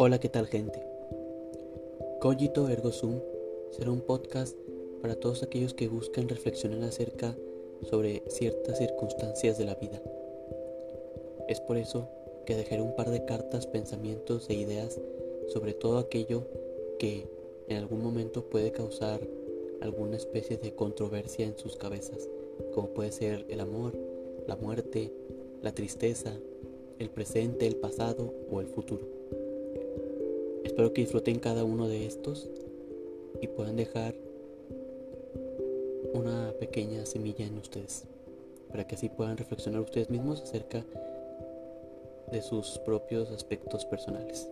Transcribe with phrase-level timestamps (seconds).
[0.00, 0.80] Hola, ¿qué tal gente?
[2.20, 3.20] Cogito Ergo Sum
[3.72, 4.56] será un podcast
[5.02, 7.36] para todos aquellos que buscan reflexionar acerca
[7.90, 10.00] sobre ciertas circunstancias de la vida.
[11.48, 12.08] Es por eso
[12.46, 15.00] que dejaré un par de cartas, pensamientos e ideas
[15.48, 16.46] sobre todo aquello
[17.00, 17.28] que
[17.66, 19.18] en algún momento puede causar
[19.80, 22.28] alguna especie de controversia en sus cabezas,
[22.72, 23.94] como puede ser el amor,
[24.46, 25.12] la muerte,
[25.60, 26.38] la tristeza,
[27.00, 29.18] el presente, el pasado o el futuro.
[30.78, 32.48] Espero que disfruten cada uno de estos
[33.40, 34.14] y puedan dejar
[36.14, 38.04] una pequeña semilla en ustedes,
[38.70, 40.84] para que así puedan reflexionar ustedes mismos acerca
[42.30, 44.48] de sus propios aspectos personales.